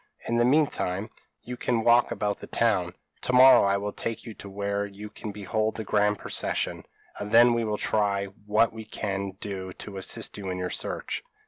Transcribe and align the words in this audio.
In 0.27 0.37
the 0.37 0.45
mean 0.45 0.65
time, 0.65 1.11
you 1.43 1.55
can 1.55 1.83
walk 1.83 2.09
about 2.09 2.39
the 2.39 2.47
town; 2.47 2.95
to 3.21 3.33
morrow 3.33 3.61
I 3.61 3.77
will 3.77 3.93
take 3.93 4.25
you 4.25 4.33
to 4.33 4.49
where 4.49 4.83
you 4.83 5.11
can 5.11 5.31
behold 5.31 5.75
the 5.75 5.83
grand 5.83 6.17
procession, 6.17 6.85
and 7.19 7.31
then 7.31 7.53
we 7.53 7.63
will 7.63 7.77
try 7.77 8.25
what 8.47 8.73
we 8.73 8.83
can 8.83 9.33
do 9.39 9.71
to 9.73 9.97
assist 9.97 10.39
you 10.39 10.49
in 10.49 10.57
your 10.57 10.71
search." 10.71 11.21